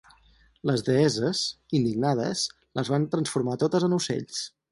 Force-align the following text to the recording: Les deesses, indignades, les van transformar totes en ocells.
Les 0.69 0.83
deesses, 0.87 1.41
indignades, 1.81 2.47
les 2.79 2.91
van 2.95 3.07
transformar 3.13 3.59
totes 3.65 3.89
en 3.89 3.97
ocells. 4.01 4.43